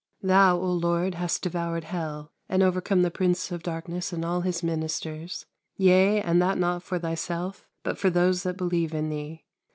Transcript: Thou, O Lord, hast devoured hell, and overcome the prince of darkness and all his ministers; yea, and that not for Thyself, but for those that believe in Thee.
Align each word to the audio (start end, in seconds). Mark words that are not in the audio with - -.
Thou, 0.23 0.57
O 0.57 0.65
Lord, 0.71 1.13
hast 1.13 1.43
devoured 1.43 1.83
hell, 1.83 2.31
and 2.49 2.63
overcome 2.63 3.03
the 3.03 3.11
prince 3.11 3.51
of 3.51 3.61
darkness 3.61 4.11
and 4.11 4.25
all 4.25 4.41
his 4.41 4.63
ministers; 4.63 5.45
yea, 5.77 6.19
and 6.23 6.41
that 6.41 6.57
not 6.57 6.81
for 6.81 6.97
Thyself, 6.97 7.67
but 7.83 7.99
for 7.99 8.09
those 8.09 8.41
that 8.41 8.57
believe 8.57 8.95
in 8.95 9.09
Thee. 9.09 9.45